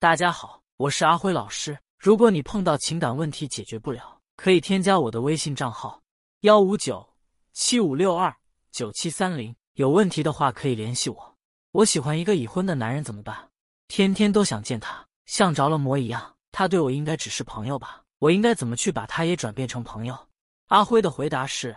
[0.00, 1.76] 大家好，我是阿辉老师。
[1.98, 6.00] 如果你碰到情感问题解决不了，可以添加我的微信账号
[6.42, 7.04] 幺五九
[7.52, 8.32] 七五六二
[8.70, 9.52] 九七三零。
[9.72, 11.36] 有问题的话可以联系我。
[11.72, 13.50] 我喜欢一个已婚的男人，怎么办？
[13.88, 16.36] 天天都想见他，像着了魔一样。
[16.52, 18.04] 他对我应该只是朋友吧？
[18.20, 20.16] 我应该怎么去把他也转变成朋友？
[20.68, 21.76] 阿辉的回答是：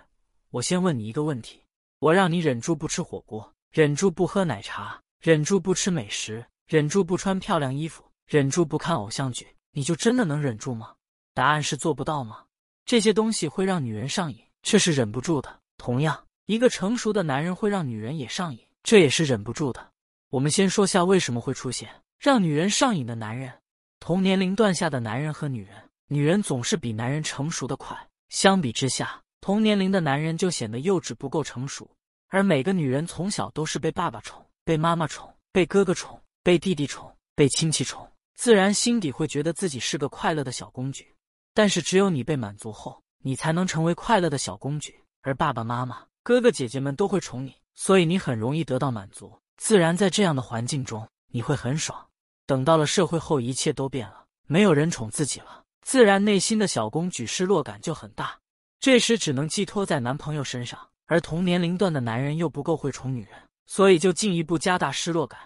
[0.52, 1.64] 我先问你一个问题，
[1.98, 6.46] 我让你忍住不吃火锅，忍住不喝奶茶，忍住不吃美食。
[6.68, 8.02] 忍住不穿漂亮衣服，
[8.32, 10.94] 忍住不看偶像剧，你就真的能忍住吗？
[11.34, 12.46] 答案是做不到吗？
[12.86, 15.60] 这些东西会让女人上瘾，这是忍不住的。
[15.78, 19.86] 同样，一个成熟的男人会让女人也上瘾，这也是忍不住的。
[20.30, 21.90] 我们先说下为什么会出现
[22.20, 23.52] 让女人上瘾的男人。
[24.00, 25.76] 同年龄段下的男人和女人，
[26.08, 27.98] 女人总是比男人成熟的快。
[28.30, 31.92] 相比之下，同年龄的男人就显得幼稚不够成熟。
[32.30, 36.18] 而每个女人从小都是被爸爸宠、被妈妈宠、被哥哥宠。
[36.44, 38.11] 被弟弟宠，被亲戚宠，
[38.42, 41.16] 自然心底会觉得自己是个快乐的小公举。
[41.54, 45.00] 但是只有你被满足后，你才能成为快乐的小公举。
[45.22, 49.32] 而爸爸妈妈、哥哥姐姐们都会宠你，所以你很容易得到满足。
[49.58, 52.04] 自然在这样的环境中，你会很爽。
[52.48, 58.36] 等到了社会后，一切都变了，没有人宠自己了，自然内心的小公举失落感就很大。
[58.80, 65.40] 这时只能寄托在男朋友身上，而同年龄段的男人又不够会宠女人，所以就进一步加大失落感。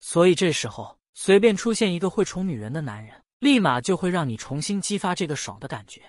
[0.00, 6.02] 所以这时候，随便出现一个会宠女人的男人，立马就会让你重新激发这个爽的感觉。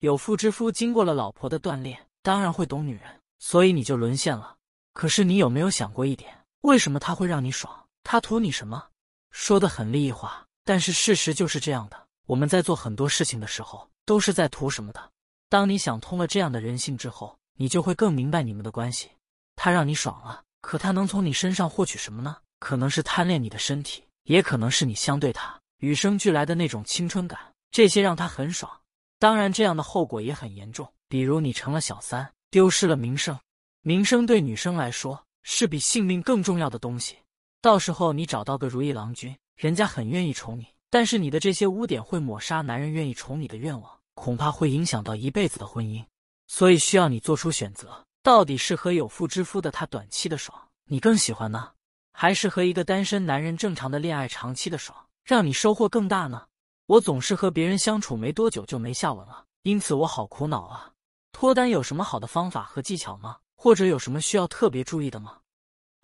[0.00, 4.56] 有妇之夫经过了老婆的锻炼，当然会懂女人，所以你就沦陷了。
[4.92, 7.86] 可是你有没有想过一点，为什么他会让你爽？
[8.02, 8.86] 他图你什么？
[9.30, 12.06] 说的很利益化，但是事实就是这样的。
[12.26, 15.10] 我们在做很多事情的时候，都是在图什么的。
[15.48, 19.10] 当你想通了这样的人性之后，你就会更明白你们的关系。
[19.56, 22.36] 他让你爽了，可他能从你身上获取什么呢？
[22.60, 27.38] 可能是贪恋你的身体，也可能是你相对他与生俱来的那种青春感，
[27.70, 28.70] 这些让他很爽。
[29.18, 33.38] 当然，这样的后果也很严重，比如你成了小三，丢失了名声。
[33.82, 37.16] 名声对女生来说是比性命更重要的东西。
[37.60, 46.04] 到时候你找到个如意郎君，人家很愿意宠你，但是你的这些污点会抹杀男人愿意宠你的愿望，恐怕会影响到一辈子的婚姻。
[46.46, 51.70] 所以需要你做出选择，到底是和有妇之夫的他短期的爽，你更喜欢呢？
[52.16, 56.46] 还是和一个单身男人正常的恋爱，长期的爽，让你收获更大呢？
[56.86, 60.92] 我总是和别人相处没多久就没下文了，因此我好苦恼啊！
[61.32, 63.38] 脱单有什么好的方法和技巧吗？
[63.56, 65.38] 或者有什么需要特别注意的吗？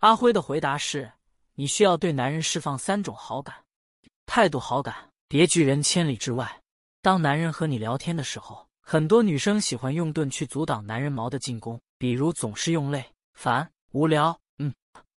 [0.00, 1.12] 阿辉的回答是：
[1.54, 3.54] 你需要对男人释放三种好感，
[4.26, 6.60] 态度好感，别拒人千里之外。
[7.02, 13.04] 当男人和你聊天的时候，很多女生喜欢用盾去阻挡男人矛的进攻，比如总是用累、
[13.34, 14.36] 烦、无聊。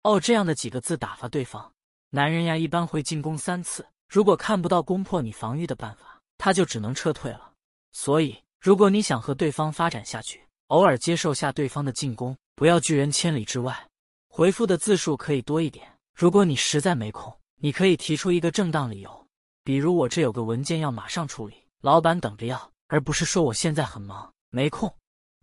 [0.02, 1.72] 哦，这样的几个字打发对方，
[2.10, 7.52] 男人呀一般会进攻三次，如果看不到攻破你防御的办法，他就只能撤退了。
[7.92, 13.88] 所以，如果你想和对方发展下去，偶尔接受下对方的进攻，不要拒人千里之外。
[14.28, 15.86] 回复的字数可以多一点。
[16.14, 19.26] 如果你实在没空，你可以提出一个正当理由，
[19.62, 24.92] 比如我这有个文件要马上处理，老板等着要，而不是说我现在很忙没空。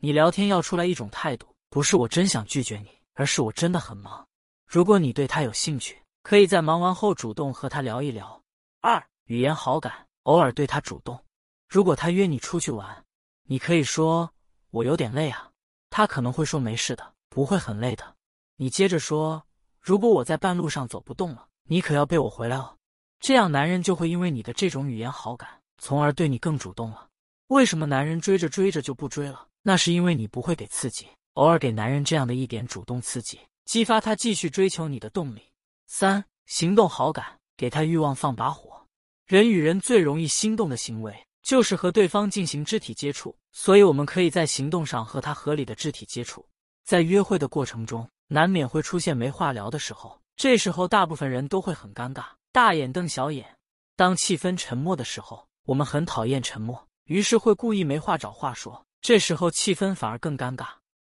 [0.01, 4.27] 你聊天要出来一种态度，不是我真想拒绝你，而是我真的很忙。
[4.69, 8.39] 如果你对他有兴趣，可以在忙完后主动和他聊一聊。
[8.81, 11.19] 二、语言好感，偶尔对他主动。
[11.67, 13.03] 如果他约你出去玩，
[13.47, 14.31] 你可以说
[14.69, 15.49] “我有点累啊”，
[15.89, 18.15] 他可能会说“没事的，不会很累的”。
[18.57, 19.43] 你接着说
[19.81, 22.77] ：“如果我在半路上走不动了，你可要背我回来哦。”
[23.19, 27.07] 这样男人就会因为你的这种语言好感，从而对你更主动了。
[27.47, 29.47] 为什么男人追着追着就不追了？
[29.63, 33.39] 那是因为你不会给刺激，偶尔给男人这样的一点主动刺激。
[33.69, 35.43] 激发他继续追求你的动力。
[35.85, 38.83] 三、行动好感，给他欲望放把火。
[39.27, 46.43] 人与人最容易心动的行为就是和对方进行肢体接触，所以我们可以在行动上和他合理的肢体接触。
[46.83, 53.55] 在约会的过程中，难免会出现没话聊的时候，这时候大部分人都会很尴尬，大眼瞪小眼。
[53.95, 60.65] 当气氛沉默的时候，我们很讨厌沉默，于是会故意没话找话说，这时候气氛反而更尴尬。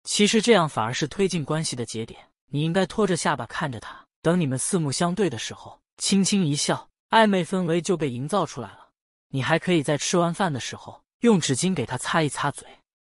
[0.04, 2.20] 其实这样反而是推进关系的节点。
[2.54, 8.90] 你应该拖着下巴看着他，等你们四目相对的时候，轻轻一笑，暧昧氛围就被营造出来了。
[9.30, 12.68] 你还可以在吃完饭的时候用纸巾给他擦一擦嘴，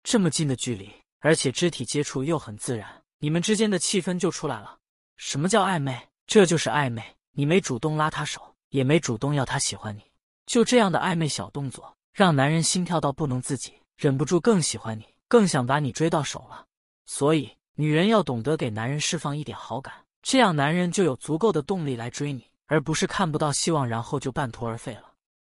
[0.01, 4.80] 这么近的距离，而且肢体接触又很自然，你们之间的气氛就出来了。
[5.18, 6.10] 什么叫暧昧？
[6.25, 7.04] 这就是暧昧。
[7.34, 10.01] 你没主动拉他手，也没主动要他喜欢你，
[10.48, 16.66] 就这样的暧昧小动作，让男人心跳到不能自己，忍不住更喜欢你，更想把你追到手了。
[17.06, 17.56] 所以。
[17.79, 22.44] 女人要懂得给男人释放一点好感，这样男人就有足够的动力来追你。
[22.65, 25.03] 而不是看不到希望然后就半途而废了。